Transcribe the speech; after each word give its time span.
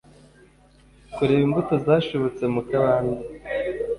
kureba 1.13 1.43
imbuto 1.47 1.73
zashibutse 1.85 2.43
mu 2.53 2.61
kabande 2.67 3.23